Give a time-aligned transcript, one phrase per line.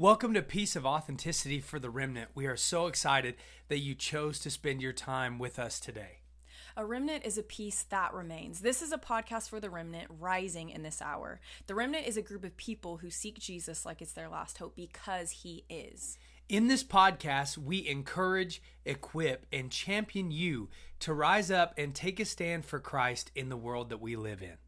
[0.00, 2.30] Welcome to Piece of Authenticity for the Remnant.
[2.32, 3.34] We are so excited
[3.66, 6.20] that you chose to spend your time with us today.
[6.76, 8.60] A remnant is a piece that remains.
[8.60, 11.40] This is a podcast for the remnant rising in this hour.
[11.66, 14.76] The remnant is a group of people who seek Jesus like it's their last hope
[14.76, 16.16] because he is.
[16.48, 20.68] In this podcast, we encourage, equip, and champion you
[21.00, 24.42] to rise up and take a stand for Christ in the world that we live
[24.42, 24.58] in.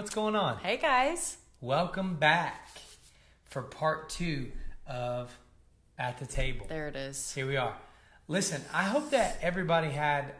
[0.00, 0.56] What's going on?
[0.56, 1.36] Hey guys.
[1.60, 2.70] Welcome back
[3.50, 4.50] for part two
[4.86, 5.30] of
[5.98, 6.64] At the Table.
[6.70, 7.34] There it is.
[7.34, 7.76] Here we are.
[8.26, 10.32] Listen, I hope that everybody had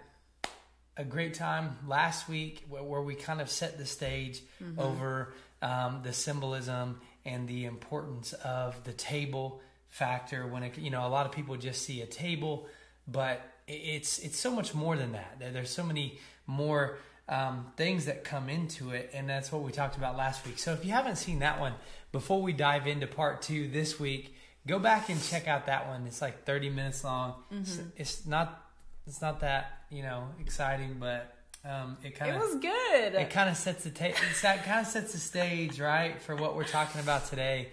[0.96, 4.40] a great time last week where, we kind of set the stage
[4.78, 10.46] over um, the symbolism and the importance of the table factor.
[10.46, 12.66] When it, you know, a lot of people just see a table,
[13.06, 15.36] but it's it's so much more than that.
[15.52, 16.96] There's so many more
[17.30, 20.58] um, things that come into it, and that's what we talked about last week.
[20.58, 21.74] So if you haven't seen that one,
[22.12, 24.34] before we dive into part two this week,
[24.66, 26.06] go back and check out that one.
[26.06, 27.34] It's like 30 minutes long.
[27.52, 28.66] It's, it's not
[29.06, 33.14] it's not that you know exciting, but um, it kind of It was good.
[33.14, 36.56] it kind of sets the ta- that kind of sets the stage right for what
[36.56, 37.68] we're talking about today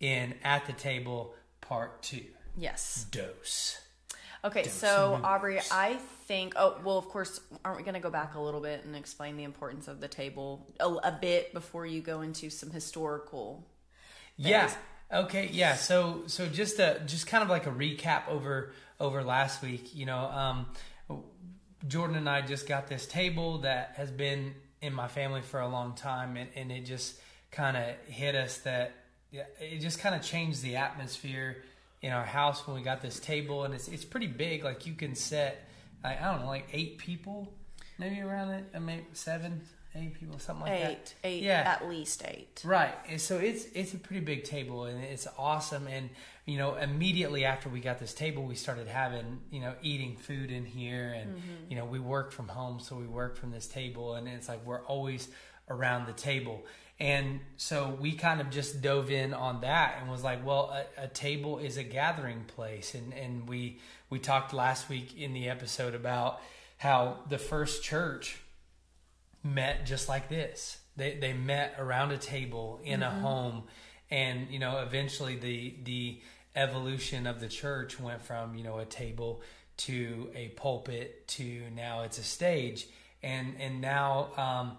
[0.00, 2.24] in at the table part two
[2.56, 3.06] yes.
[3.10, 3.78] dose.
[4.44, 6.54] Okay, so Aubrey, I think.
[6.56, 9.36] Oh, well, of course, aren't we going to go back a little bit and explain
[9.36, 13.64] the importance of the table a, a bit before you go into some historical?
[14.36, 14.72] Yeah.
[15.12, 15.48] Okay.
[15.52, 15.74] Yeah.
[15.74, 19.94] So so just a just kind of like a recap over over last week.
[19.94, 20.66] You know, um,
[21.86, 25.68] Jordan and I just got this table that has been in my family for a
[25.68, 27.20] long time, and, and it just
[27.52, 28.92] kind of hit us that
[29.30, 31.62] yeah, it just kind of changed the atmosphere
[32.02, 34.64] in our house when we got this table, and it's it's pretty big.
[34.64, 35.68] Like you can set,
[36.04, 37.52] I, I don't know, like eight people,
[37.98, 39.60] maybe around it, uh, maybe seven,
[39.94, 40.90] eight people, something like that.
[40.90, 41.62] Eight, eight, Yeah.
[41.80, 42.60] at least eight.
[42.64, 42.94] Right.
[43.08, 46.10] And so it's it's a pretty big table and it's awesome and
[46.44, 50.50] you know immediately after we got this table we started having you know eating food
[50.50, 51.40] in here and
[51.70, 54.58] you know we work from home so we work from this table and it's like
[54.66, 55.28] we're always
[55.68, 56.66] around the table
[57.00, 61.04] and so we kind of just dove in on that and was like well a,
[61.04, 62.94] a table is a gathering place.
[62.94, 63.80] And and we
[64.10, 66.40] we talked last week in the episode about
[66.78, 68.40] how the first church
[69.42, 70.78] met just like this.
[70.96, 73.64] They they met around a table in a home,
[74.10, 76.20] and you know eventually the the
[76.54, 79.42] evolution of the church went from you know a table
[79.78, 82.86] to a pulpit to now it's a stage,
[83.22, 84.76] and and now um,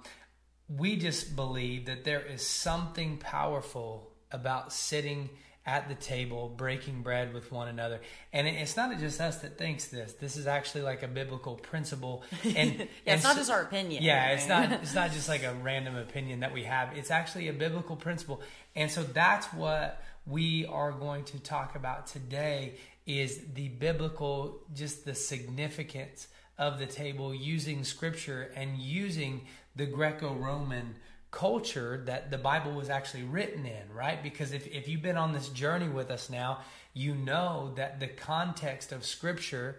[0.77, 5.29] we just believe that there is something powerful about sitting
[5.65, 8.01] at the table breaking bread with one another
[8.33, 12.21] and it's not just us that thinks this this is actually like a biblical principle
[12.43, 14.03] and Yeah, and it's not so- just our opinion.
[14.03, 16.97] yeah, it's not it's not just like a random opinion that we have.
[16.97, 18.41] It's actually a biblical principle.
[18.75, 22.73] And so that's what we are going to talk about today
[23.05, 29.45] is the biblical just the significance of the table using scripture and using
[29.75, 30.95] the Greco-Roman
[31.31, 34.21] culture that the Bible was actually written in, right?
[34.21, 36.59] Because if, if you've been on this journey with us now,
[36.93, 39.77] you know that the context of scripture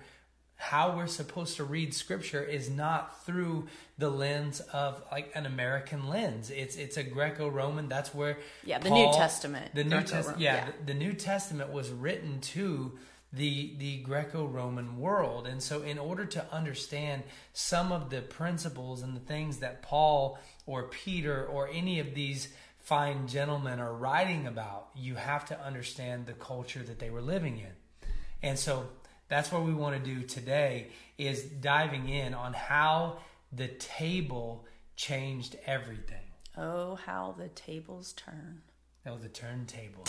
[0.56, 3.66] how we're supposed to read scripture is not through
[3.98, 6.50] the lens of like an American lens.
[6.50, 7.88] It's it's a Greco-Roman.
[7.88, 10.40] That's where Yeah, the Paul- New Testament, The New Testament.
[10.40, 10.70] Yeah, yeah.
[10.86, 12.92] The, the New Testament was written to
[13.34, 17.22] the the Greco-Roman world, and so in order to understand
[17.52, 22.48] some of the principles and the things that Paul or Peter or any of these
[22.78, 27.58] fine gentlemen are writing about, you have to understand the culture that they were living
[27.58, 28.08] in.
[28.42, 28.88] And so
[29.28, 33.18] that's what we want to do today is diving in on how
[33.52, 34.66] the table
[34.96, 36.18] changed everything.
[36.56, 38.60] Oh, how the tables turn.
[39.06, 40.04] Oh, the turntable.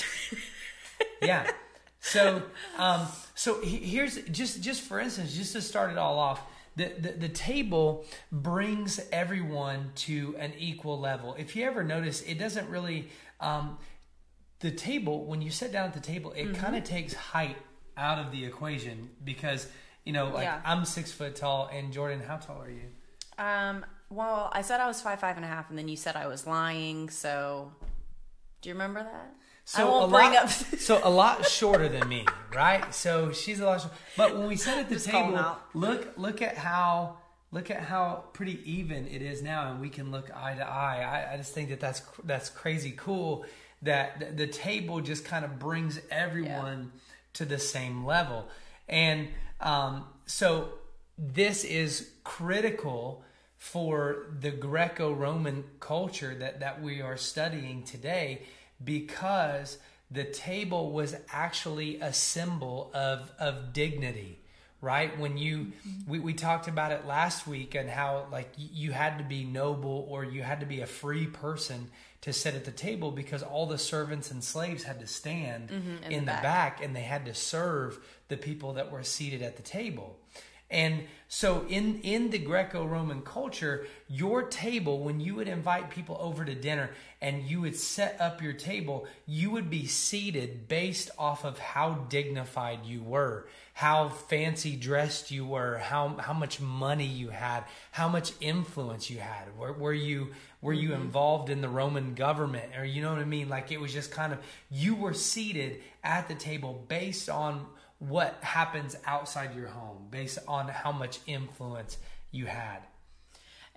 [1.21, 1.50] yeah.
[2.07, 2.44] So,
[2.78, 6.42] um, so here's just just for instance, just to start it all off,
[6.75, 11.36] the, the the table brings everyone to an equal level.
[11.38, 13.10] If you ever notice, it doesn't really.
[13.40, 13.78] Um,
[14.60, 16.62] the table when you sit down at the table, it Mm-hmm.
[16.63, 17.57] kind of takes height
[17.98, 19.68] out of the equation because
[20.06, 20.62] you know, like Yeah.
[20.63, 22.88] I'm six foot tall, and Jordan, how tall are you?
[23.44, 26.16] Um, well, I said I was five, five and a half, and then you said
[26.16, 27.10] I was lying.
[27.10, 27.72] So,
[28.62, 29.34] do you remember that?
[29.66, 32.94] So I won't a bring lot, up- so a lot shorter than me, right?
[32.94, 33.82] So she's a lot.
[33.82, 37.18] Short, but when we sit at the Just table, look look at how
[37.52, 41.02] look at how pretty even it is now, and we can look eye to eye.
[41.02, 43.46] I, I just think that that's that's crazy cool
[43.82, 46.92] that the, the table just kind of brings everyone
[47.34, 48.48] to the same level,
[48.88, 49.30] and
[49.62, 50.70] um, so
[51.18, 53.24] this is critical
[53.58, 58.44] for the Greco-Roman culture that that we are studying today
[58.83, 59.77] because
[60.12, 64.39] the table was actually a symbol of of dignity
[64.81, 65.18] right?
[65.19, 66.12] When you mm-hmm.
[66.12, 70.06] we, we talked about it last week and how like you had to be noble
[70.10, 71.89] or you had to be a free person
[72.22, 76.04] to sit at the table because all the servants and slaves had to stand mm-hmm,
[76.04, 76.44] in in, the the back.
[76.44, 77.98] back and they had to serve
[78.28, 80.19] the people that were seated at the table
[80.70, 86.44] and so in in the Greco-Roman culture, your table when you would invite people over
[86.44, 86.92] to dinner
[87.22, 91.94] and you would set up your table, you would be seated based off of how
[92.10, 98.10] dignified you were, how fancy dressed you were, how how much money you had, how
[98.10, 99.56] much influence you had.
[99.58, 100.30] Were, were you
[100.62, 101.02] were you mm-hmm.
[101.04, 103.50] involved in the Roman government or you know what I mean?
[103.50, 104.40] Like it was just kind of
[104.72, 107.68] you were seated at the table based on
[108.00, 111.97] what happens outside your home based on how much influence
[112.31, 112.80] you had.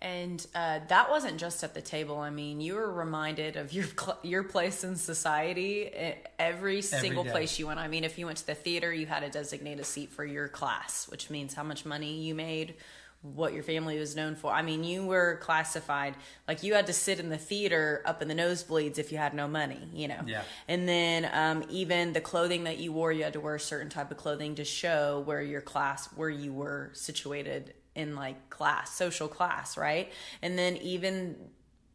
[0.00, 2.18] And uh, that wasn't just at the table.
[2.18, 5.90] I mean, you were reminded of your cl- your place in society
[6.38, 7.30] every single day.
[7.30, 7.80] place you went.
[7.80, 10.24] I mean, if you went to the theater, you had to designate a seat for
[10.24, 12.74] your class, which means how much money you made,
[13.22, 14.52] what your family was known for.
[14.52, 16.14] I mean, you were classified
[16.46, 19.34] like you had to sit in the theater up in the nosebleeds if you had
[19.34, 20.20] no money, you know.
[20.24, 20.42] Yeah.
[20.68, 23.88] And then um, even the clothing that you wore, you had to wear a certain
[23.88, 28.94] type of clothing to show where your class, where you were situated in like class,
[28.94, 30.12] social class, right?
[30.40, 31.36] And then even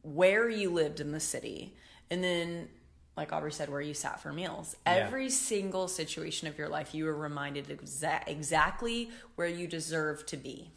[0.01, 1.75] where you lived in the city.
[2.11, 2.67] And then,
[3.15, 4.75] like Aubrey said, where you sat for meals.
[4.85, 4.95] Yeah.
[4.95, 10.37] Every single situation of your life, you were reminded exa- exactly where you deserve to
[10.37, 10.71] be.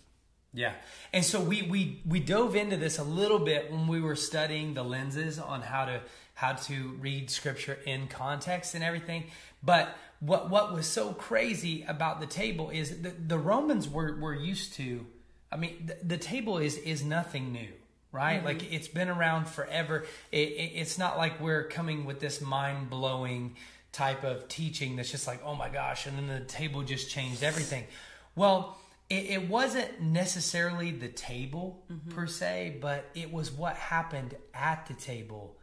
[0.57, 0.73] Yeah.
[1.13, 4.73] And so we we we dove into this a little bit when we were studying
[4.73, 6.01] the lenses on how to
[6.35, 9.25] how to read scripture in context and everything.
[9.63, 14.35] But what what was so crazy about the table is the, the Romans were were
[14.35, 15.07] used to
[15.53, 17.69] I mean the, the table is is nothing new.
[18.13, 18.47] Right, mm-hmm.
[18.47, 20.07] like it's been around forever.
[20.33, 23.57] It, it, it's not like we're coming with this mind blowing
[23.93, 27.43] type of teaching that's just like, oh my gosh, and then the table just changed
[27.43, 27.85] everything.
[28.35, 32.11] Well, it, it wasn't necessarily the table mm-hmm.
[32.11, 35.57] per se, but it was what happened at the table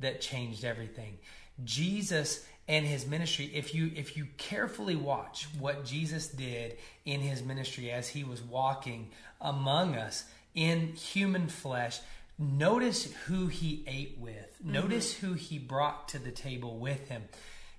[0.00, 1.18] that changed everything.
[1.64, 7.42] Jesus and his ministry, if you if you carefully watch what Jesus did in his
[7.42, 9.10] ministry as he was walking
[9.40, 10.24] among us
[10.54, 12.00] in human flesh,
[12.38, 14.56] notice who he ate with.
[14.62, 14.72] Mm-hmm.
[14.72, 17.24] Notice who he brought to the table with him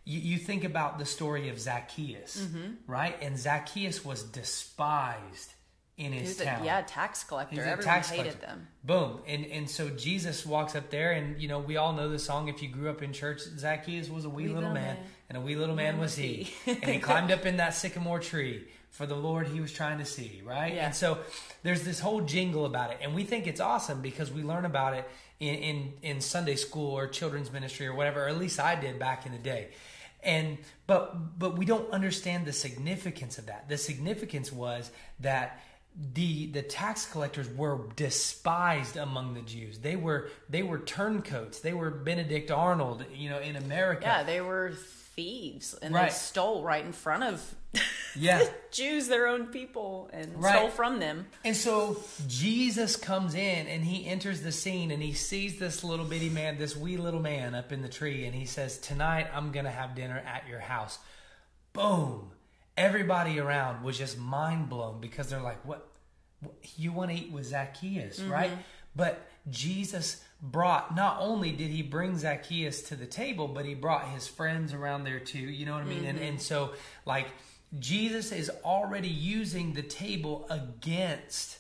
[0.10, 2.72] you, you think about the story of Zacchaeus, mm-hmm.
[2.88, 3.16] right?
[3.22, 5.54] And Zacchaeus was despised
[5.98, 6.64] in He his a, town.
[6.64, 7.56] yeah, tax collector.
[7.56, 8.48] He's Everyone tax hated collector.
[8.48, 8.68] them.
[8.84, 9.20] Boom.
[9.28, 12.48] And and so Jesus walks up there and you know, we all know the song
[12.48, 15.06] if you grew up in church, Zacchaeus was a wee, little, little man, man.
[15.30, 16.52] and a wee little man was he.
[16.66, 20.06] and he climbed up in that sycamore tree for the Lord he was trying to
[20.06, 20.74] see, right?
[20.74, 20.88] Yeah.
[20.88, 21.20] And so
[21.62, 22.98] there's this whole jingle about it.
[23.02, 25.08] And we think it's awesome because we learn about it
[25.40, 28.98] in, in, in Sunday school or children's ministry or whatever, or at least I did
[28.98, 29.70] back in the day.
[30.24, 30.58] And
[30.88, 33.70] but but we don't understand the significance of that.
[33.70, 35.60] The significance was that
[36.14, 39.80] the the tax collectors were despised among the Jews.
[39.80, 41.60] They were they were turncoats.
[41.60, 44.04] They were Benedict Arnold, you know, in America.
[44.06, 44.74] Yeah, they were
[45.16, 46.10] thieves and Right.
[46.10, 47.56] they stole right in front of
[48.16, 48.44] Yeah.
[48.72, 50.56] Jews, their own people, and Right.
[50.56, 51.28] stole from them.
[51.46, 56.06] And so Jesus comes in and he enters the scene and he sees this little
[56.06, 59.52] bitty man, this wee little man up in the tree, and he says, Tonight I'm
[59.52, 60.98] going to have dinner at your house.
[61.74, 62.32] Boom.
[62.76, 65.88] Everybody around was just mind blown because they're like, What?
[66.42, 68.32] what- You want to eat with Zacchaeus, mm-hmm.
[68.32, 68.52] right?
[68.96, 74.10] But Jesus brought, not only did he bring Zacchaeus to the table, but he brought
[74.10, 75.40] his friends around there too.
[75.40, 76.06] You know what I mean?
[76.06, 76.28] And, mm-hmm.
[76.28, 76.74] and so,
[77.06, 77.28] like,
[77.78, 81.60] Jesus is already using the table against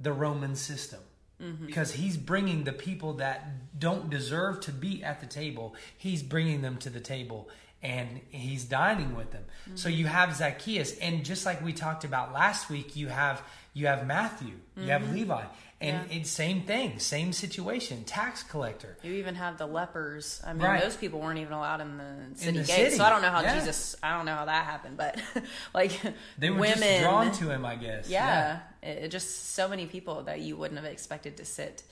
[0.00, 1.00] the Roman system.
[1.42, 1.66] Mm-hmm.
[1.66, 6.62] Because he's bringing the people that don't deserve to be at the table, he's bringing
[6.62, 7.48] them to the table
[7.84, 9.44] and he's dining with them.
[9.74, 13.42] So you have Zacchaeus, and just like we talked about last week, you have
[13.74, 15.14] you have Matthew, you have mm-hmm.
[15.14, 15.42] Levi,
[15.80, 16.16] and Yeah.
[16.18, 18.96] it's same thing, same situation, tax collector.
[19.02, 20.40] You even have the lepers.
[20.46, 20.80] I mean, Right.
[20.80, 22.72] those people weren't even allowed in the city the gates.
[22.72, 23.58] city, So I don't know how yeah.
[23.58, 23.96] Jesus.
[24.00, 25.20] I don't know how that happened, but
[25.74, 25.90] like
[26.38, 28.08] They were women, just drawn to him, I guess.
[28.08, 31.82] yeah, It, it just so many people that you wouldn't have expected to sit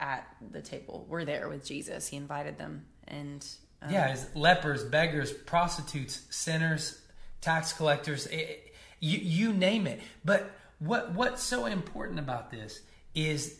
[0.00, 2.08] at the table were there with Jesus.
[2.08, 3.46] He invited them, and
[3.80, 7.00] Um, yeah, is lepers, beggars, prostitutes, sinners,
[7.40, 8.54] tax collectors, eh, eh,
[9.00, 10.00] you, you name it.
[10.24, 12.80] But what what's so important about this
[13.14, 13.58] is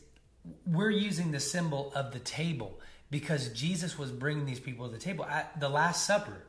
[0.66, 2.78] we're using the symbol of the table
[3.10, 6.44] because Jesus was bringing these people to the table at the Last Supper.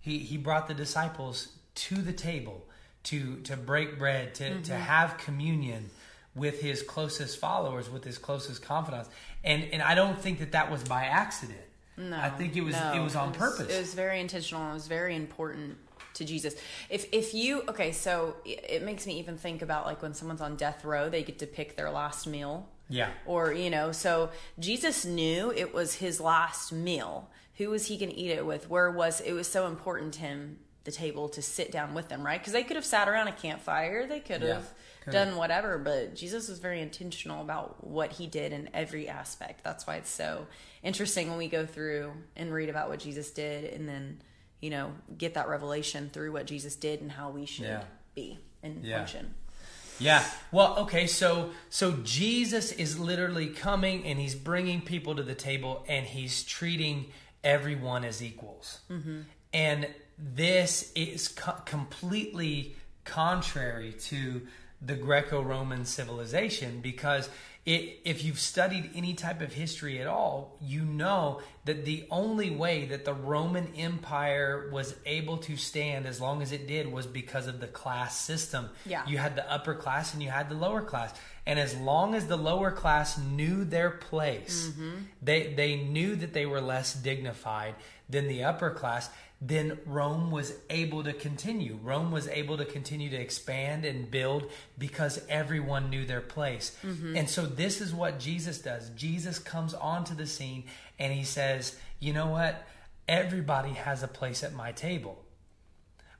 [0.00, 2.64] He he brought the disciples to the table
[3.04, 5.90] to to break bread, to to have communion
[6.34, 9.08] with his closest followers, with his closest confidants.
[9.42, 11.60] And and I don't think that that was by accident.
[11.96, 12.92] No, I think it was no.
[12.94, 13.72] it was on purpose.
[13.72, 14.70] It was very intentional.
[14.70, 15.78] It was very important
[16.14, 16.54] to Jesus.
[16.90, 20.40] If if you okay, so it, it makes me even think about like when someone's
[20.40, 22.68] on death row, they get to pick their last meal.
[22.88, 23.10] yeah.
[23.26, 27.30] Or you know, so Jesus knew it was his last meal.
[27.58, 28.68] Who was he going to eat it with?
[28.68, 29.32] Where was it?
[29.32, 32.40] Was so important to him the table to sit down with them, right?
[32.40, 34.06] Because they could have sat around a campfire.
[34.06, 34.74] They could have could've.
[35.10, 39.62] Done whatever, but Jesus was very intentional about what he did in every aspect.
[39.64, 40.46] That's why it's so
[40.82, 44.20] interesting when we go through and read about what Jesus did and then,
[44.60, 47.84] you know, get that revelation through what Jesus did and how we should Yeah.
[48.14, 48.98] be and Yeah.
[48.98, 49.34] function.
[50.00, 50.24] Yeah.
[50.50, 51.06] Well, okay.
[51.06, 56.42] So so Jesus is literally coming and he's bringing people to the table and he's
[56.42, 57.12] treating
[57.44, 58.80] everyone as equals.
[58.90, 59.20] Mm-hmm.
[59.52, 64.46] And this is co- completely contrary to
[64.84, 67.28] the Greco-Roman civilization because
[67.66, 72.50] it, if you've studied any type of history at all, you know that the only
[72.50, 77.06] way that the Roman Empire was able to stand as long as it did was
[77.06, 78.68] because of the class system.
[78.84, 79.06] Yeah.
[79.06, 81.14] You had the upper class and you had the lower class.
[81.46, 84.96] And as long as the lower class knew their place, mm-hmm.
[85.22, 87.74] they they knew that they were less dignified
[88.08, 89.10] than the upper class,
[89.46, 91.78] then Rome was able to continue.
[91.82, 96.74] Rome was able to continue to expand and build because everyone knew their place.
[96.82, 97.16] Mm-hmm.
[97.16, 98.88] And so this is what Jesus does.
[98.90, 100.64] Jesus comes onto the scene
[100.98, 102.66] and he says, "You know what?
[103.06, 105.20] Everybody has a place at my table."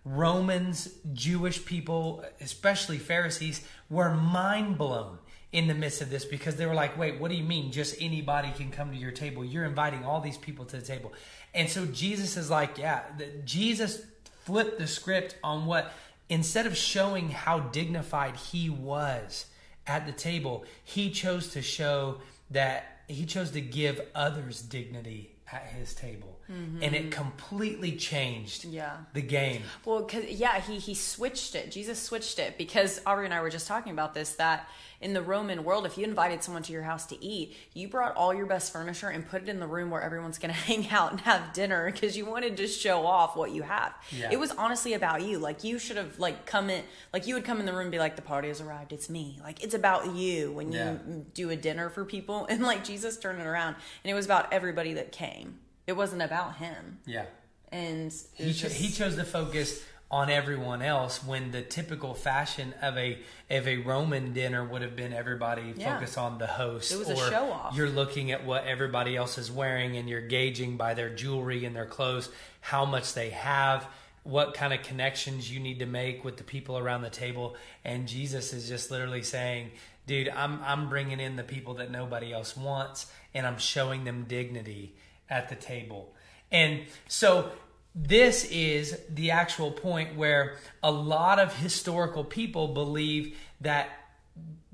[0.05, 5.19] Romans, Jewish people, especially Pharisees, were mind blown
[5.51, 7.95] in the midst of this because they were like, wait, what do you mean just
[8.03, 9.45] anybody can come to your table?
[9.45, 11.13] You're inviting all these people to the table.
[11.55, 14.03] And so Jesus is like, yeah, the, Jesus
[14.45, 15.93] flipped the script on what,
[16.29, 19.47] instead of showing how dignified he was
[19.87, 22.19] at the table, he chose to show
[22.51, 26.34] that he chose to give others dignity at his table.
[26.51, 26.83] Mm-hmm.
[26.83, 28.97] And it completely changed Yeah.
[29.13, 29.63] the game.
[29.85, 31.71] Well, cause yeah, he he switched it.
[31.71, 34.35] Jesus switched it because Aubrey and I were just talking about this.
[34.35, 34.69] That
[35.01, 38.15] in the Roman world, if you invited someone to your house to eat, you brought
[38.17, 40.89] all your best furniture and put it in the room where everyone's going to hang
[40.91, 43.95] out and have dinner because you wanted to show off what you have.
[44.11, 44.29] Yeah.
[44.31, 45.39] It was honestly about you.
[45.39, 46.83] Like you should have like come in,
[47.13, 48.93] like you would come in the room and be like, "The party has arrived.
[48.93, 50.97] It's me." Like it's about you when you Yeah.
[51.35, 54.53] do a dinner for people, and like Jesus turned it around, and it was about
[54.53, 55.59] everybody that came.
[55.87, 57.27] It wasn't about him, Yeah.
[57.71, 62.73] and He, cho- just- he chose to focus on everyone else when the typical fashion
[62.81, 63.19] of a
[63.51, 65.95] of a Roman dinner would have been everybody Yeah.
[65.99, 66.93] focus on the host.
[66.93, 67.75] It was a or show off.
[67.75, 71.75] You're looking at what everybody else is wearing and you're gauging by their jewelry and
[71.75, 72.29] their clothes
[72.61, 73.87] how much they have,
[74.23, 77.57] what kind of connections you need to make with the people around the table.
[77.85, 79.73] And Jesus is just literally saying,
[80.07, 84.25] "Dude, I'm I'm bringing in the people that nobody else wants, and I'm showing them
[84.29, 84.95] dignity
[85.29, 86.15] at the table."
[86.51, 87.51] And so
[87.95, 93.89] this is the actual point where a lot of historical people believe that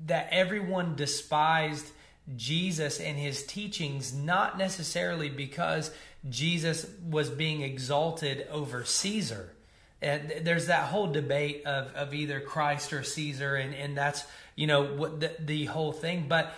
[0.07, 1.91] that everyone despised
[2.35, 5.91] Jesus and his teachings not necessarily because
[6.27, 9.53] Jesus was being exalted over Caesar.
[10.01, 14.23] And there's that whole debate of, of either Christ or Caesar, and, and that's
[14.55, 16.25] you know what the, the whole thing.
[16.27, 16.53] But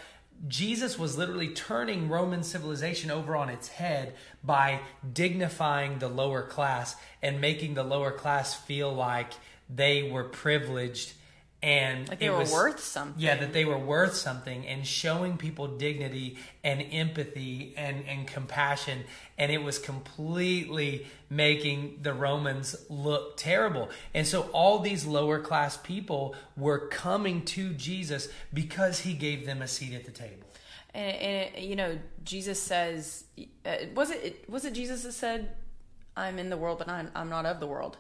[0.48, 4.82] Jesus was literally turning Roman civilization over on its head by
[5.14, 9.32] dignifying the lower class and making the lower class feel like
[9.70, 11.14] they were privileged
[11.64, 13.22] and like they it were was- worth something.
[13.22, 19.06] yeah, that they were worth something and showing people dignity and empathy and, and compassion.
[19.38, 23.90] And it was completely making the Romans look terrible.
[24.14, 29.62] And so all these lower class people were coming to Jesus because he gave them
[29.62, 30.46] a seat at the table.
[30.94, 31.16] And,
[31.56, 33.24] and you know, Jesus says,
[33.66, 35.50] uh, was it was it Jesus that said,
[36.16, 37.98] "I'm in the world, but I'm, I'm not of the world."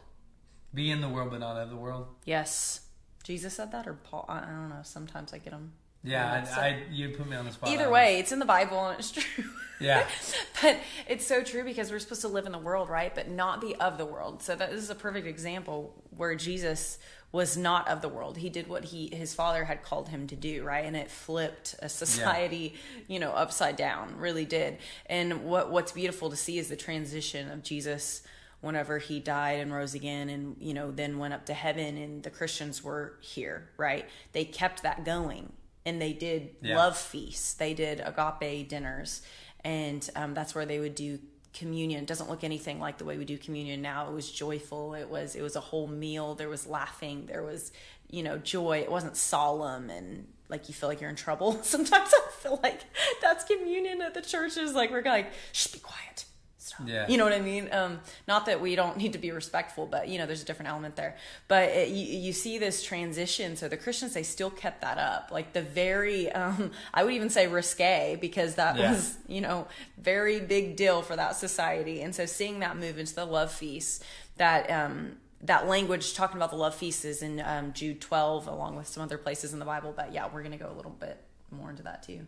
[0.73, 2.05] Be in the world, but not of the world.
[2.25, 2.81] Yes,
[3.23, 4.25] Jesus said that, or Paul?
[4.27, 4.81] I, I don't know.
[4.83, 7.69] Sometimes I get them Yeah, I, I you put me on the spot.
[7.69, 9.45] Either way, it's in the Bible and it's true.
[9.79, 10.05] Yeah.
[10.61, 10.77] but
[11.07, 13.13] it's so true because we're supposed to live in the world, right?
[13.13, 14.43] But not be of the world.
[14.43, 16.99] So that this is a perfect example where Jesus
[17.31, 18.37] was not of the world.
[18.37, 20.85] He did what he his father had called him to do, right?
[20.85, 22.75] And it flipped a society,
[23.07, 24.17] you know, upside down.
[24.17, 24.77] Really did.
[25.07, 28.21] And what what's beautiful to see is the transition of Jesus
[28.63, 32.23] whenever he died and rose again and you know then went up to heaven and
[32.23, 34.07] the Christians were here, right?
[34.31, 35.51] They kept that going
[35.85, 36.77] and they did Yeah.
[36.77, 37.53] love feasts.
[37.53, 39.21] They did agape dinners,
[39.65, 41.19] and um, that's where they would do
[41.53, 41.99] communion.
[42.03, 44.07] It doesn't look anything like the way we do communion now.
[44.07, 44.93] It was joyful.
[44.95, 46.35] It was it was a whole meal.
[46.35, 47.25] There was laughing.
[47.27, 47.71] There was
[48.09, 48.79] you know joy.
[48.79, 51.59] It wasn't solemn and like you feel like you're in trouble.
[51.63, 52.81] Sometimes I feel like
[53.21, 54.73] that's communion at the churches.
[54.73, 56.25] Like we're like, shh, be quiet.
[56.75, 56.87] Stop.
[56.87, 57.07] Yeah.
[57.07, 57.69] You know what I mean?
[57.71, 60.69] Um, not that we don't need to be respectful, but you know, there's a different
[60.69, 61.17] element there.
[61.47, 63.55] But it, you, you see this transition.
[63.55, 65.29] So the Christians, they still kept that up.
[65.31, 68.91] Like the very, um, I would even say risque because that Yeah.
[68.91, 72.01] was, you know, very big deal for that society.
[72.01, 74.03] And so seeing that move into the love feast,
[74.37, 78.77] that, um, that language talking about the love feast is in um, Jude 12, along
[78.77, 79.93] with some other places in the Bible.
[79.95, 82.13] But yeah, we're going to go a little bit more into that too.
[82.13, 82.25] Do you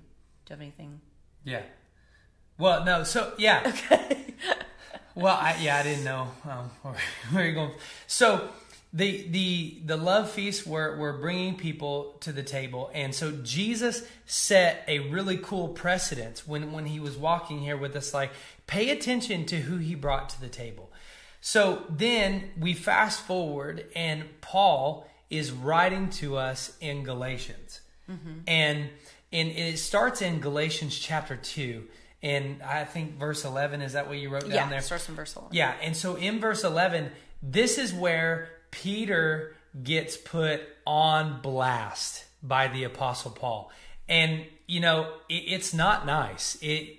[0.49, 0.99] have anything?
[1.45, 1.61] Yeah.
[2.57, 3.03] Well, no.
[3.03, 3.73] So yeah.
[5.15, 6.95] well, I, yeah, I didn't know um, where,
[7.31, 7.71] where you're going.
[8.07, 8.49] So
[8.95, 14.03] the the the love feast we're we're bringing people to the table, and so Jesus
[14.25, 18.13] set a really cool precedence when when he was walking here with us.
[18.13, 18.31] Like,
[18.67, 20.91] pay attention to who he brought to the table.
[21.41, 27.81] So then we fast forward, and Paul is writing to us in Galatians,
[28.47, 28.89] and
[29.33, 31.83] and it starts in Galatians chapter two,
[32.21, 34.81] and I think verse eleven is that what you wrote down yeah, there?
[34.81, 35.55] starts from verse 11.
[35.55, 42.67] Yeah, and so in verse 11, this is where Peter gets put on blast by
[42.67, 43.71] the apostle Paul.
[44.07, 46.57] And you know, it, it's not nice.
[46.61, 46.97] It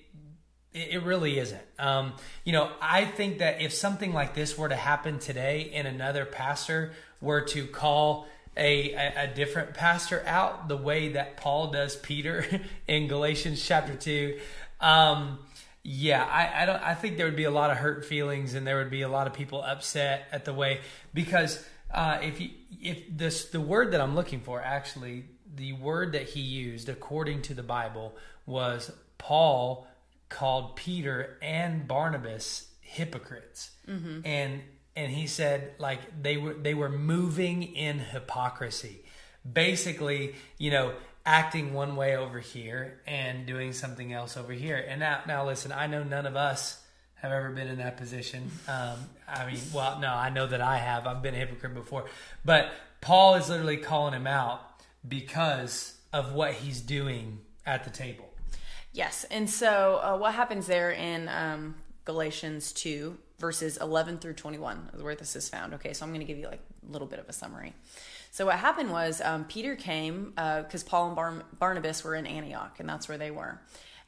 [0.72, 1.62] it really isn't.
[1.78, 2.12] Um,
[2.44, 6.26] you know, I think that if something like this were to happen today and another
[6.26, 11.96] pastor were to call a, a, a different pastor out the way that Paul does
[11.96, 12.44] Peter
[12.88, 14.38] in Galatians chapter 2,
[14.80, 15.38] um,
[15.82, 16.82] yeah, I, I don't.
[16.82, 19.08] I think there would be a lot of hurt feelings, and there would be a
[19.08, 20.80] lot of people upset at the way
[21.14, 21.64] because
[21.94, 22.50] uh, if you
[22.82, 27.42] if this the word that I'm looking for actually the word that he used according
[27.42, 29.86] to the Bible was Paul
[30.28, 33.70] called Peter and Barnabas hypocrites,
[34.24, 34.62] and
[34.96, 39.04] and he said like they were they were moving in hypocrisy,
[39.50, 40.94] basically you know
[41.26, 44.82] acting one way over here and doing something else over here.
[44.88, 46.80] And now, now listen, I know none of us
[47.16, 48.48] have ever been in that position.
[48.68, 48.96] Um,
[49.28, 51.06] I mean, well, no, I know that I have.
[51.06, 52.04] I've been a hypocrite before.
[52.44, 54.60] But Paul is literally calling him out
[55.06, 58.28] because of what he's doing at the table.
[58.92, 59.24] Yes.
[59.24, 65.02] And so uh, what happens there in um, Galatians 2, verses 11 through 21 is
[65.02, 65.74] where this is found.
[65.74, 67.74] Okay, so I'm going to give you like a little bit of a summary.
[68.36, 72.76] So what happened was um, Peter came because Paul and Bar- Barnabas were in Antioch,
[72.78, 73.62] and that's where they were.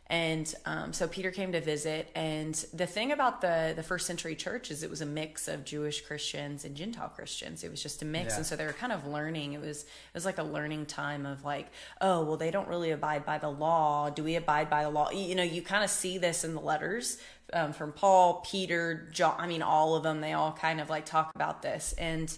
[0.08, 2.10] And um, so Peter came to visit.
[2.14, 5.64] And the thing about the the first century church is it was a mix of
[5.64, 7.64] Jewish Christians and Gentile Christians.
[7.64, 8.36] It was just a mix, Yeah.
[8.36, 9.54] and so they were kind of learning.
[9.54, 11.68] It was it was like a learning time of like,
[12.02, 14.10] oh, well, they don't really abide by the law.
[14.10, 15.10] Do we abide by the law?
[15.10, 17.16] You know, you kind of see this in the letters
[17.54, 19.36] um, from Paul, Peter, John.
[19.38, 20.20] I mean, all of them.
[20.20, 22.36] They all kind of like talk about this and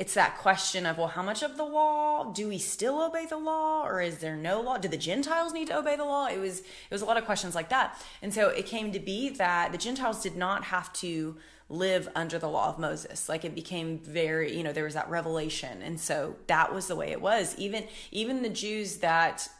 [0.00, 2.32] it's that question of well how much of the law?
[2.32, 4.78] Do we still obey the law or is there no law?
[4.78, 6.26] Do the gentiles need to obey the law?
[6.26, 8.02] It was it was a lot of questions like that.
[8.22, 11.36] And so it came to be that the gentiles did not have to
[11.68, 13.28] live under the law of moses.
[13.28, 15.82] Like it became very you know there was that revelation.
[15.82, 17.54] And so that was the way it was.
[17.58, 19.50] Even even the jews that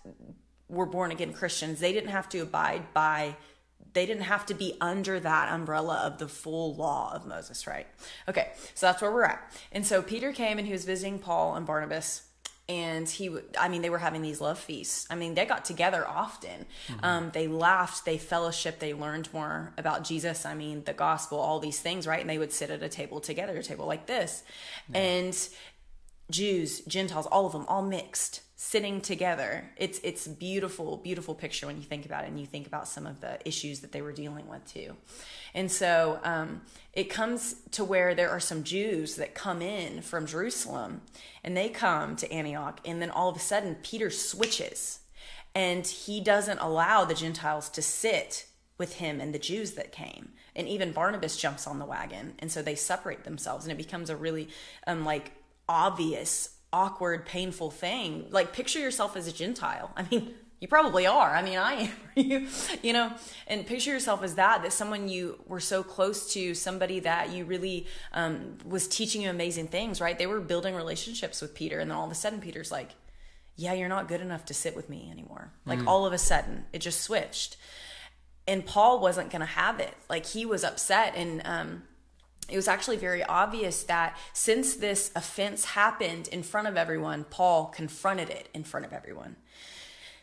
[0.71, 3.35] were born again christians they didn't have to abide by
[3.93, 7.87] they didn't have to be under that umbrella of the full law of Moses, right?
[8.29, 9.53] Okay, so that's where we're at.
[9.73, 12.23] And so Peter came and he was visiting Paul and Barnabas.
[12.69, 15.05] And he i mean, they were having these love feasts.
[15.11, 16.67] I mean, they got together often.
[17.03, 20.47] Um, they laughed, they fellowshiped, they learned more about Jesus.
[20.47, 22.21] I mean, the gospel, all these things, right?
[22.21, 24.45] And they would sit at a table together, a table like this.
[24.95, 25.37] And
[26.31, 29.71] Jews, Gentiles, all of them, all mixed, sitting together.
[29.79, 33.07] It's it's beautiful, beautiful picture when you think about it, and you think about some
[33.07, 34.97] of the issues that they were dealing with too.
[35.55, 36.61] And so um,
[36.93, 41.01] it comes to where there are some Jews that come in from Jerusalem,
[41.43, 44.99] and they come to Antioch, and then all of a sudden Peter switches,
[45.55, 48.45] and he doesn't allow the Gentiles to sit
[48.77, 50.33] with him and the Jews that came.
[50.55, 54.11] And even Barnabas jumps on the wagon, and so they separate themselves, and it becomes
[54.11, 54.49] a really
[54.87, 55.33] um, like
[55.67, 58.27] obvious awkward, painful thing.
[58.31, 59.91] Like picture yourself as a Gentile.
[59.97, 61.35] I mean, you probably are.
[61.35, 61.91] I mean, I am.
[62.17, 62.49] you,
[62.83, 63.13] you know,
[63.47, 67.47] and picture yourself as that, that someone you were so close to, somebody that you
[67.47, 70.19] really um, was teaching you amazing things, right?
[70.19, 71.79] They were building relationships with Peter.
[71.79, 72.91] And then all of a sudden, Peter's like,
[73.57, 75.53] yeah, you're not good enough to sit with me anymore.
[75.65, 75.87] Like mm.
[75.87, 77.57] all of a sudden, it just switched.
[78.47, 79.95] And Paul wasn't going to have it.
[80.09, 81.15] Like he was upset.
[81.17, 81.83] And, um,
[82.51, 87.67] it was actually very obvious that since this offense happened in front of everyone, Paul
[87.67, 89.37] confronted it in front of everyone.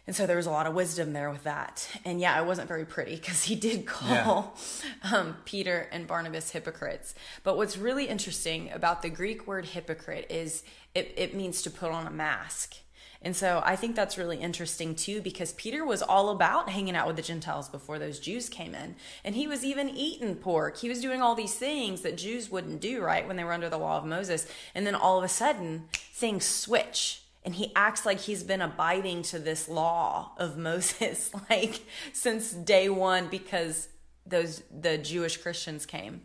[0.07, 1.85] And so there was a lot of wisdom there with that.
[2.05, 4.55] And yeah, it wasn't very pretty because he did call
[5.03, 5.17] yeah.
[5.17, 7.13] um, Peter and Barnabas hypocrites.
[7.43, 10.63] But what's really interesting about the Greek word hypocrite is
[10.95, 12.77] it, it means to put on a mask.
[13.21, 17.07] And so I think that's really interesting too, because Peter was all about hanging out
[17.07, 18.95] with the Gentiles before those Jews came in.
[19.23, 20.77] And he was even eating pork.
[20.77, 23.69] He was doing all these things that Jews wouldn't do, right, when they were under
[23.69, 24.47] the law of Moses.
[24.75, 27.23] And then all of a sudden, things switch.
[27.43, 31.81] And he acts like he's been abiding to this law of Moses, like
[32.13, 33.87] since day one, because
[34.25, 36.21] those the Jewish Christians came.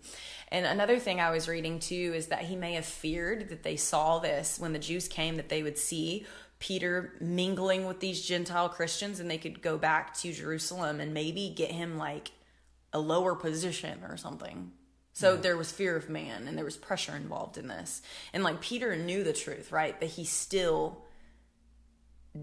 [0.53, 3.77] And another thing I was reading too is that he may have feared that they
[3.77, 6.27] saw this when the Jews came, that they would see
[6.59, 11.49] Peter mingling with these Gentile Christians and they could go back to Jerusalem and maybe
[11.57, 12.33] get him like
[12.93, 14.73] a lower position or something.
[15.15, 15.41] So yeah.
[15.41, 18.03] there was fear of man and there was pressure involved in this.
[18.35, 19.99] And like Peter knew the truth, right?
[19.99, 21.03] But he still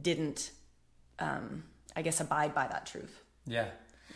[0.01, 0.49] didn't,
[1.19, 1.63] um,
[1.95, 3.21] I guess, abide by that truth.
[3.45, 3.67] Yeah.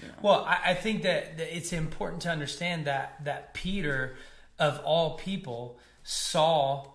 [0.01, 0.13] You know?
[0.21, 4.15] Well, I, I think that, that it's important to understand that that Peter,
[4.59, 6.87] of all people, saw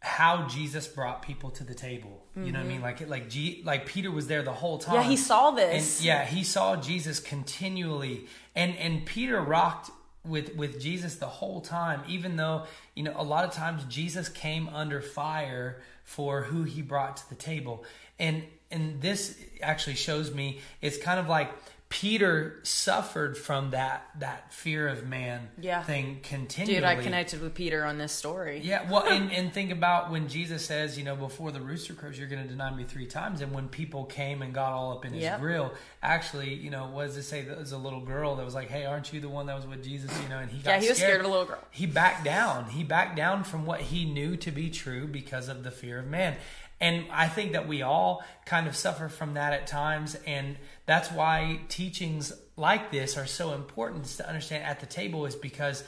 [0.00, 2.24] how Jesus brought people to the table.
[2.34, 2.52] You mm-hmm.
[2.52, 2.76] know what I mean?
[2.76, 2.84] Mm-hmm.
[2.84, 4.96] Like like G, like Peter was there the whole time.
[4.96, 5.98] Yeah, he saw this.
[5.98, 8.26] And yeah, he saw Jesus continually.
[8.54, 9.90] And and Peter rocked
[10.24, 14.28] with with Jesus the whole time even though, you know, a lot of times Jesus
[14.28, 17.84] came under fire for who he brought to the table.
[18.18, 21.50] And and this actually shows me it's kind of like
[21.90, 25.82] Peter suffered from that that fear of man yeah.
[25.82, 26.74] thing continually.
[26.74, 28.60] Dude, I connected with Peter on this story.
[28.62, 32.18] Yeah, well, and, and think about when Jesus says, you know, before the rooster crows,
[32.18, 33.40] you're going to deny me three times.
[33.40, 35.40] And when people came and got all up in his yep.
[35.40, 35.72] grill,
[36.02, 37.40] actually, you know, what does it say?
[37.40, 39.66] There was a little girl that was like, hey, aren't you the one that was
[39.66, 40.10] with Jesus?
[40.22, 41.08] You know, and he got yeah, he was scared.
[41.08, 41.64] scared of a little girl.
[41.70, 42.68] He backed down.
[42.68, 46.06] He backed down from what he knew to be true because of the fear of
[46.06, 46.36] man.
[46.80, 50.16] And I think that we all kind of suffer from that at times.
[50.26, 55.34] And that's why teachings like this are so important to understand at the table, is
[55.34, 55.84] because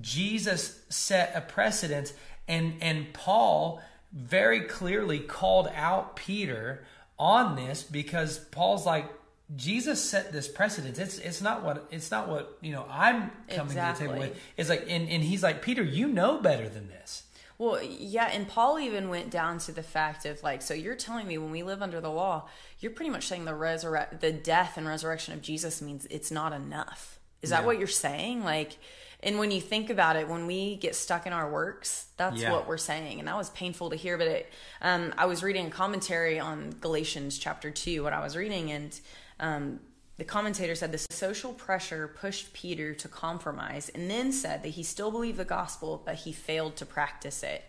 [0.00, 2.12] Jesus set a precedent
[2.48, 6.84] And, and Paul very clearly called out Peter
[7.18, 9.10] on this because Paul's like,
[9.54, 10.98] Jesus set this precedence.
[10.98, 14.08] It's it's not what it's not what you know I'm coming exactly.
[14.08, 14.40] to the table with.
[14.56, 17.22] It's like and, and he's like, Peter, you know better than this.
[17.58, 21.26] Well, yeah, and Paul even went down to the fact of like, so you're telling
[21.26, 22.48] me when we live under the law,
[22.80, 26.52] you're pretty much saying the resurrect, the death and resurrection of Jesus means it's not
[26.52, 27.18] enough.
[27.40, 27.66] Is that yeah.
[27.66, 28.44] what you're saying?
[28.44, 28.78] Like,
[29.20, 32.52] and when you think about it, when we get stuck in our works, that's yeah.
[32.52, 34.18] what we're saying, and that was painful to hear.
[34.18, 38.36] But it, um, I was reading a commentary on Galatians chapter two, what I was
[38.36, 39.00] reading, and
[39.40, 39.80] um,
[40.16, 44.82] the commentator said the social pressure pushed Peter to compromise and then said that he
[44.82, 47.64] still believed the gospel, but he failed to practice it.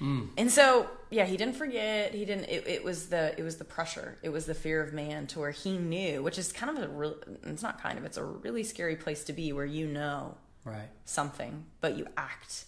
[0.00, 0.28] Mm.
[0.36, 2.14] And so, yeah, he didn't forget.
[2.14, 2.44] He didn't.
[2.44, 4.18] It, it, was the it was the pressure.
[4.22, 6.88] It was the fear of man to where he knew, which is kind of a
[6.88, 7.16] real.
[7.44, 8.04] It's not kind of.
[8.04, 12.66] It's a really scary place to be where you know right something, but you act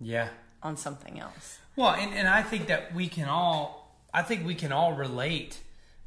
[0.00, 0.30] yeah
[0.62, 1.58] on something else.
[1.76, 3.96] Well, and and I think that we can all.
[4.12, 5.58] I think we can all relate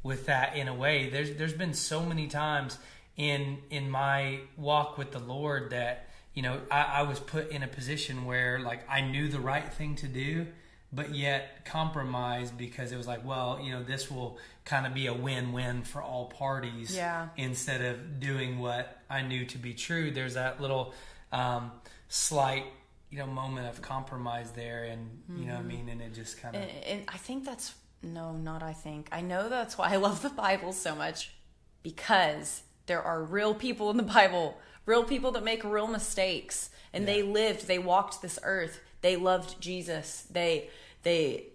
[0.02, 1.08] with that in a way.
[1.08, 2.78] There's there's been so many times
[3.16, 7.62] in in my walk with the Lord that you know I, I was put in
[7.62, 10.46] a position where like I knew the right thing to do,
[10.92, 15.06] but yet compromised because it was like, well, you know, this will kind of be
[15.06, 16.94] a win-win for all parties.
[16.94, 17.28] Yeah.
[17.36, 20.94] Instead of doing what I knew to be true, there's that little
[21.32, 21.72] um,
[22.08, 22.64] slight
[23.10, 25.68] you know moment of compromise there and you know what i mm-hmm.
[25.68, 29.08] mean and it just kind of and, and, i think that's no, not I think.
[29.12, 31.32] I know that's why I love the Bible so much
[31.82, 37.06] because there are real people in the Bible, real people that make real mistakes and
[37.06, 37.14] yeah.
[37.14, 38.80] they lived, they walked this earth.
[39.00, 40.26] They loved Jesus.
[40.30, 40.70] They
[41.02, 41.46] they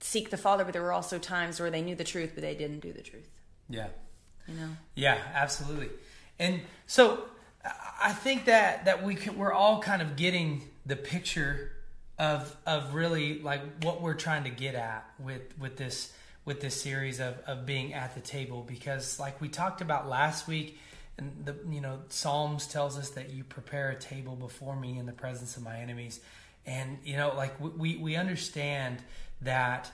[0.00, 2.54] seek the Father, but there were also times where they knew the truth but they
[2.54, 3.28] didn't do the truth.
[3.68, 3.88] Yeah.
[4.46, 4.68] You know.
[4.94, 5.90] Yeah, absolutely.
[6.38, 7.24] And so
[8.00, 11.72] I think that that we can, we're all kind of getting the picture
[12.18, 16.12] of of really like what we're trying to get at with with this
[16.44, 18.64] with this series of of being at the table.
[18.66, 20.78] Because like we talked about last week
[21.16, 25.06] and the you know Psalms tells us that you prepare a table before me in
[25.06, 26.20] the presence of my enemies.
[26.66, 29.02] And you know like we we understand
[29.42, 29.90] that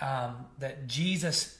[0.00, 1.58] um, that Jesus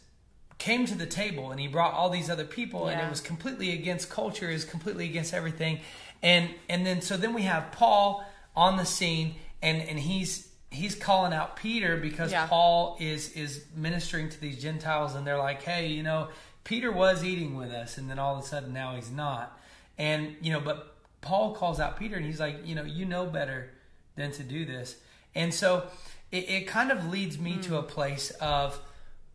[0.59, 3.73] came to the table and he brought all these other people and it was completely
[3.73, 5.81] against culture is completely against everything.
[6.23, 8.25] And and then so then we have paul
[8.57, 12.47] on the scene and and he's he's calling out peter because Yeah.
[12.47, 16.29] paul is is ministering to these gentiles and they're like hey you know
[16.67, 17.97] peter was eating with us.
[17.97, 19.59] And then all of a sudden now he's not.
[19.97, 23.25] And you know but paul calls out peter and he's like you know you know
[23.25, 23.71] better
[24.17, 24.97] than to do this.
[25.35, 25.87] And so
[26.31, 27.89] it, it kind of leads me to a hmm.
[27.89, 28.79] place of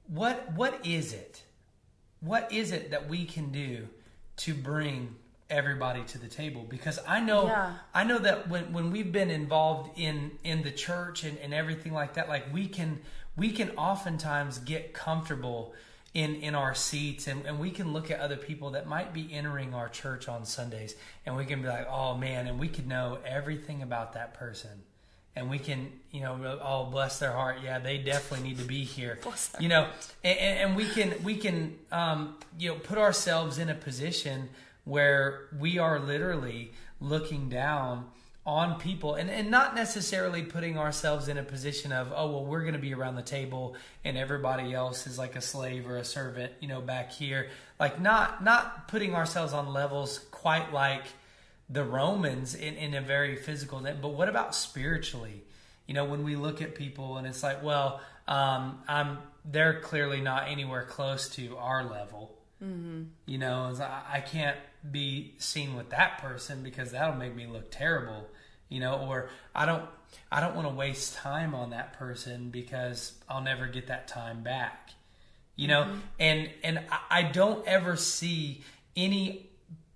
[0.07, 1.41] what what is it?
[2.19, 3.87] What is it that we can do
[4.37, 5.15] to bring
[5.51, 7.73] everybody to the table because i know Yeah.
[7.93, 11.93] i know that when when we've been involved in in the church and, and everything
[11.93, 12.99] like that like we can
[13.35, 15.73] we can oftentimes get comfortable
[16.13, 19.29] in in our seats and, and we can look at other people that might be
[19.33, 22.87] entering our church on sundays and we can be like oh man and we could
[22.87, 24.83] know everything about that person
[25.35, 27.57] and we can you know oh bless their heart.
[27.63, 29.19] Yeah they definitely need to be here.
[29.61, 29.87] You know
[30.25, 34.49] and, and we can we can um, you know put ourselves in a position
[34.83, 38.05] where we are literally looking down
[38.45, 42.61] on people and, and not necessarily putting ourselves in a position of oh well we're
[42.61, 46.03] going to be around the table and everybody else is like a slave or a
[46.03, 47.49] servant you know back here.
[47.79, 51.03] Like not not putting ourselves on levels quite like
[51.69, 55.43] the Romans in, in a very physical but what about spiritually?
[55.85, 60.21] You know when we look at people and it's like well um, I'm they're clearly
[60.21, 62.37] not anywhere close to our level.
[62.63, 63.05] Mm-hmm.
[63.25, 64.55] you know I, I can't
[64.89, 68.27] be seen with that person because that'll make me look terrible
[68.69, 69.85] you know or I don't
[70.31, 74.41] I don't want to waste time on that person because I'll never get that time
[74.41, 74.91] back
[75.55, 75.83] you know?
[75.83, 75.99] Mm-hmm.
[76.19, 78.63] And and I- I don't ever see
[78.95, 79.49] any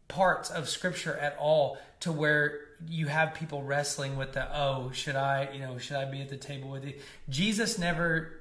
[0.08, 5.16] parts of scripture at all to where you have people wrestling with the oh should
[5.16, 6.94] i you know should i be at the table with you?
[7.30, 8.34] Jesus never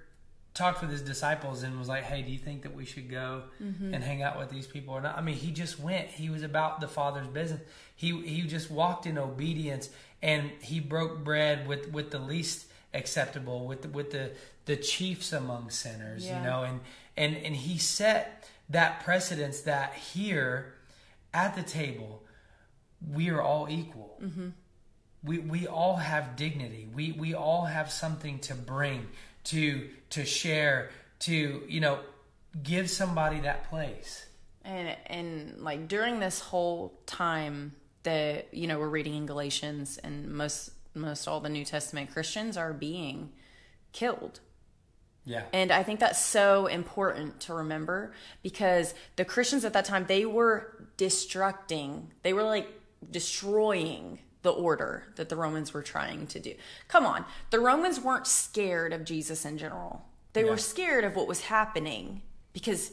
[0.55, 3.43] talked with his disciples and was like hey do you think that we should go
[3.63, 3.93] mm-hmm.
[3.93, 5.19] and hang out with these people or not?
[5.19, 6.09] I mean he just went.
[6.09, 7.61] He was about the father's business.
[7.97, 9.91] He he just walked in obedience
[10.23, 14.33] and he broke bread with with the least acceptable with the, with the
[14.67, 16.39] the chiefs among sinners Yeah.
[16.39, 16.81] you know and
[17.17, 20.75] and and he set that precedence that here
[21.35, 22.23] at the table
[23.13, 24.19] we are all equal.
[24.23, 24.49] Mm-hmm.
[25.23, 26.89] We we all have dignity.
[26.93, 29.09] We we all have something to bring
[29.45, 31.99] to to share to you know
[32.63, 34.27] give somebody that place.
[34.65, 40.31] And and like during this whole time that you know we're reading in galatians and
[40.31, 43.33] most most all the new testament christians are being
[43.93, 44.41] killed.
[45.27, 45.45] Yeah.
[45.55, 50.27] And i think that's so important to remember because the christians at that time they
[50.27, 52.69] were destructing they were like
[53.11, 56.55] destroying the order that the romans were trying to do.
[56.87, 57.25] Come on.
[57.51, 60.05] The romans weren't scared of jesus in general.
[60.35, 60.51] They Yeah.
[60.51, 62.93] were scared of what was happening because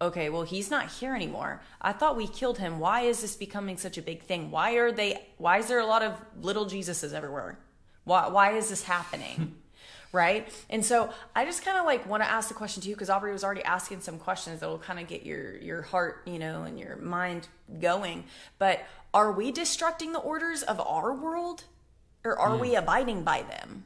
[0.00, 1.60] okay well he's not here anymore.
[1.80, 2.78] I thought we killed him.
[2.80, 4.50] Why is this becoming such a big thing?
[4.50, 7.58] Why are they why is there a lot of little jesuses everywhere?
[8.04, 9.54] Why why is this happening?
[10.12, 10.48] Right?
[10.70, 13.10] And so i just kind of like want to ask the question to you because
[13.10, 16.38] aubrey was already asking some questions that will kind of get your your heart you
[16.38, 17.48] know and your mind
[17.80, 18.24] going.
[18.58, 18.80] But
[19.16, 21.64] are we destructing the orders of our world
[22.22, 23.84] or are we abiding by them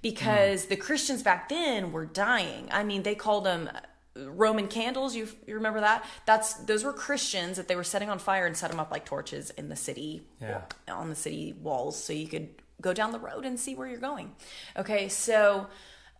[0.00, 2.68] because the Christians back then were dying.
[2.70, 5.14] I mean, they called them uh, Roman candles.
[5.14, 6.04] You, you remember that?
[6.26, 9.04] That's those were Christians that they were setting on fire and set them up like
[9.04, 10.62] torches in the city, Yeah.
[10.88, 12.48] on the city walls, so you could
[12.80, 14.32] go down the road and see where you're going.
[14.76, 15.66] Okay, so.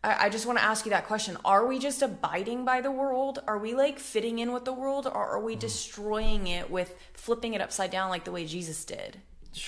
[0.02, 1.36] I I just want to ask you that question.
[1.44, 3.40] Are we just abiding by the world?
[3.46, 5.06] Are we like fitting in with the world?
[5.06, 5.60] Or are we mm-hmm.
[5.60, 9.18] destroying it with flipping it upside down like the way Jesus did?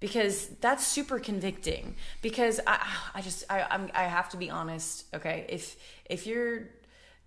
[0.00, 5.06] because that's super convicting because i i just i I'm, i have to be honest
[5.12, 6.68] okay if if you're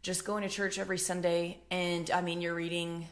[0.02, 3.08] just going to church every sunday and i mean you're reading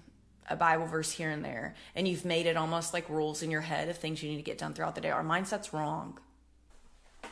[0.50, 3.62] a bible verse here and there and you've made it almost like rules in your
[3.62, 6.18] head of things you need to get done throughout the day our mindset's wrong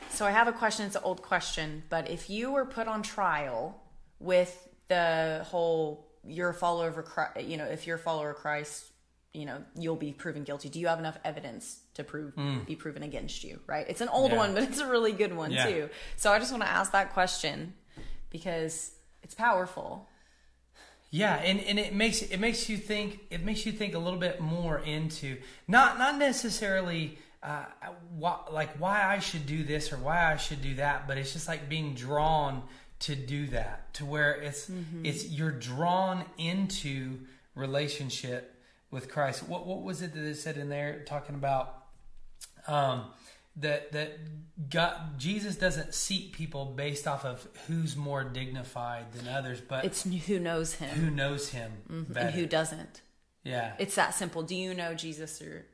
[0.09, 3.01] so i have a question it's an old question but if you were put on
[3.01, 3.81] trial
[4.19, 8.37] with the whole you're a follower of Christ, you know if you're a follower of
[8.37, 8.85] christ
[9.33, 10.67] you know you'll be proven guilty.
[10.67, 12.59] Do you have enough evidence to prove hmm.
[12.59, 13.85] be proven against you right?
[13.87, 14.37] It's an old Yeah.
[14.37, 15.65] one but it's a really good one Yeah.
[15.65, 15.89] too.
[16.15, 17.73] So i just want to ask that question
[18.29, 20.09] because it's powerful.
[21.09, 24.19] Yeah, and, and it makes it makes you think it makes you think a little
[24.19, 27.65] bit more into not not necessarily uh,
[28.17, 31.33] why, like why I should do this or why I should do that, but it's
[31.33, 32.63] just like being drawn
[32.99, 34.71] to do that to where it's
[35.03, 37.19] it's you're drawn into
[37.53, 38.55] relationship
[38.91, 39.43] with Christ.
[39.47, 41.83] What what was it that it said in there talking about
[42.67, 43.05] um,
[43.57, 44.17] that that
[44.69, 50.03] God, Jesus doesn't seat people based off of who's more dignified than others, but It's
[50.03, 51.71] who knows him who knows him
[52.09, 52.27] better.
[52.27, 53.01] and who doesn't.
[53.43, 54.41] yeah, It's that simple.
[54.43, 55.65] Do you know Jesus or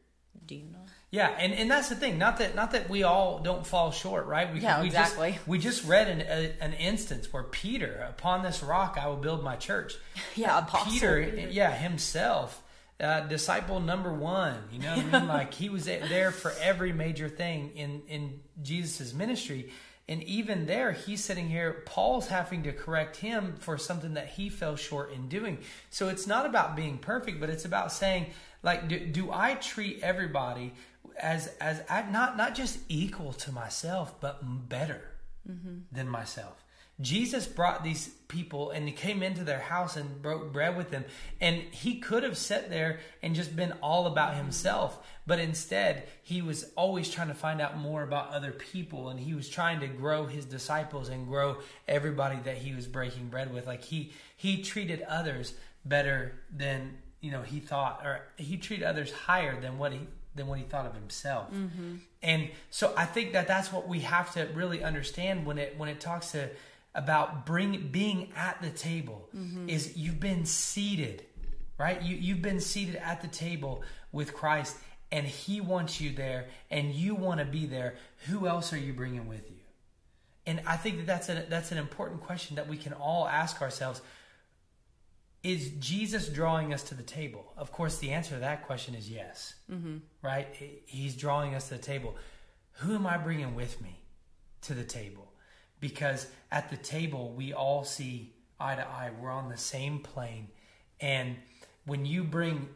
[0.46, 0.88] do you not?
[1.14, 2.18] Yeah, and, and that's the thing.
[2.18, 4.52] Not that not that we all don't fall short, right?
[4.52, 5.34] We, Yeah, we exactly.
[5.34, 9.18] Just, we just read an, a, an instance where Peter, upon this rock, I will
[9.18, 9.94] build my church.
[10.36, 11.50] Yeah, apostle Peter, Peter.
[11.50, 12.64] yeah, himself,
[13.00, 14.56] uh, disciple number one.
[14.72, 18.40] You know, what I mean, like he was there for every major thing in in
[18.64, 19.70] Jesus's ministry,
[20.10, 21.84] and even there, he's sitting here.
[21.86, 25.60] Paul's having to correct him for something that he fell short in doing.
[25.92, 28.32] So it's not about being perfect, but it's about saying,
[28.64, 30.74] like, do, do I treat everybody
[31.20, 35.02] as as not not just equal to myself, but better
[35.50, 35.80] mm-hmm.
[35.92, 36.64] than myself?
[37.02, 41.06] Jesus brought these people and he came into their house and broke bread with them.
[41.42, 44.44] And he could have sat there and just been all about mm-hmm.
[44.44, 45.00] himself.
[45.26, 49.10] But instead, he was always trying to find out more about other people.
[49.10, 53.30] And he was trying to grow his disciples and grow everybody that he was breaking
[53.30, 53.66] bread with.
[53.66, 59.12] Like he, he treated others better than, you know, he thought, or he treated others
[59.12, 60.02] higher than what he,
[60.36, 61.52] than what he thought of himself.
[61.52, 61.96] Mm-hmm.
[62.22, 65.90] And so I think that that's what we have to really understand when it, when
[65.90, 66.50] it talks to,
[66.96, 69.68] about bring being at the table mm-hmm.
[69.68, 71.24] is you've been seated
[71.78, 72.02] right?
[72.02, 74.78] You you've been seated at the table with Christ
[75.12, 77.96] and he wants you there and you want to be there.
[78.28, 79.58] Who else are you bringing with you?
[80.46, 83.62] And I think that that's a that's an important question that we can all ask
[83.62, 84.02] ourselves
[85.44, 87.52] is Jesus drawing us to the table?
[87.58, 89.56] Of course, the answer to that question is yes.
[89.70, 89.98] Mm-hmm.
[90.22, 90.48] Right?
[90.86, 92.16] He's drawing us to the table.
[92.78, 94.00] Who am I bringing with me
[94.62, 95.34] to the table?
[95.82, 99.12] Because at the table, we all see eye to eye.
[99.20, 100.48] We're on the same plane.
[101.02, 101.36] And
[101.86, 102.70] when you bring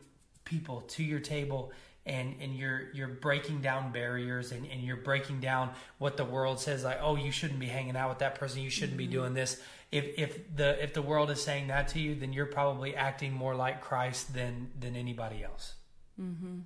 [0.44, 1.72] people to your table
[2.06, 6.58] and, and you're you're breaking down barriers and, and you're breaking down what the world
[6.60, 9.34] says like oh you shouldn't be hanging out with that person you shouldn't be doing
[9.34, 12.96] this if if the if the world is saying that to you then you're probably
[12.96, 15.76] acting more like Christ than than anybody else.
[16.20, 16.60] Mm-hmm.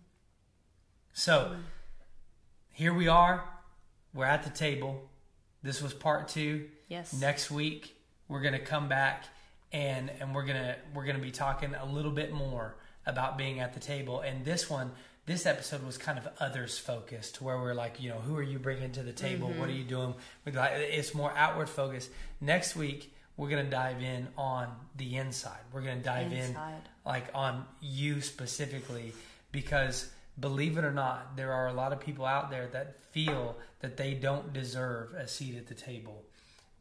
[1.14, 1.56] so
[2.72, 3.44] here we are.
[4.14, 5.10] We're at the table.
[5.62, 6.70] This was part two.
[6.88, 7.14] Yes.
[7.14, 7.96] next week
[8.28, 9.26] we're gonna come back
[9.72, 13.74] and and we're gonna we're gonna be talking a little bit more about being at
[13.74, 14.22] the table.
[14.22, 14.92] And this one
[15.32, 18.44] this episode was kind of others focused to where we're like you know who are
[18.44, 19.48] you bringing to the table?
[19.48, 19.78] What are mm-hmm.
[19.78, 20.14] you doing?
[20.46, 22.10] It's more outward focused
[22.42, 24.68] next week we're gonna dive in on
[24.98, 25.60] the inside.
[25.74, 26.56] We're gonna dive in
[27.06, 29.14] like on you specifically
[29.52, 33.58] because believe it or not there are a lot of people out there that feel
[33.80, 36.24] that they don't deserve a seat at the table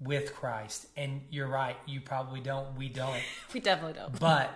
[0.00, 0.86] with Christ.
[0.96, 3.22] And you're right you probably don't we don't.
[3.54, 4.18] We definitely don't.
[4.18, 4.52] but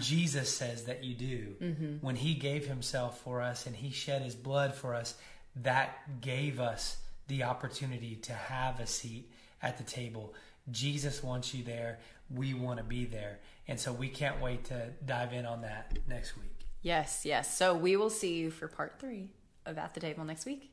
[0.00, 1.54] Jesus says that you do.
[1.60, 1.96] Mm-hmm.
[2.00, 5.14] When he gave himself for us and he shed his blood for us,
[5.56, 10.34] that gave us the opportunity to have a seat at the table.
[10.70, 11.98] Jesus wants you there.
[12.30, 13.40] We want to be there.
[13.68, 16.66] And so we can't wait to dive in on that next week.
[16.82, 17.56] Yes, yes.
[17.56, 19.30] So we will see you for part three
[19.66, 20.70] of At the Table next week.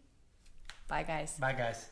[0.87, 1.37] Bye, guys.
[1.39, 1.89] Bye, guys.